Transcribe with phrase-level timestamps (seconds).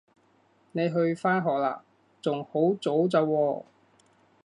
[0.71, 1.81] 你去返學喇？
[2.23, 2.49] 仲好
[2.81, 3.63] 早咋喎